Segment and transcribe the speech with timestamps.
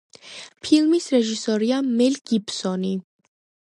[0.67, 2.95] ფილმის რეჟისორია მელ გიბსონი.